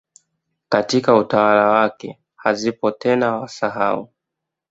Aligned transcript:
katika 0.69 1.15
utawala 1.15 1.67
wake 1.69 2.19
hazipo 2.35 2.91
tena 2.91 3.35
Wasahau 3.37 4.09